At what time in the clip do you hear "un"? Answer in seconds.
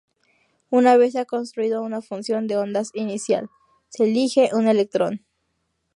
4.53-4.67